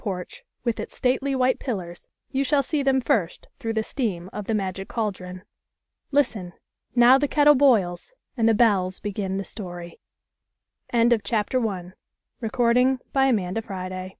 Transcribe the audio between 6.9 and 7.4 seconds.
Now the